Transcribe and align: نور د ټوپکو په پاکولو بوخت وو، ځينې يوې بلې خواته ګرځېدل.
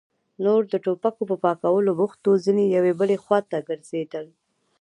نور 0.45 0.61
د 0.71 0.75
ټوپکو 0.83 1.23
په 1.31 1.35
پاکولو 1.43 1.91
بوخت 1.99 2.21
وو، 2.23 2.41
ځينې 2.45 2.63
يوې 2.75 2.93
بلې 2.99 3.17
خواته 3.23 3.57
ګرځېدل. 3.67 4.25